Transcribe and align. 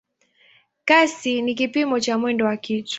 Kasi 0.85 1.41
ni 1.41 1.55
kipimo 1.55 1.99
cha 1.99 2.17
mwendo 2.17 2.45
wa 2.45 2.57
kitu. 2.57 2.89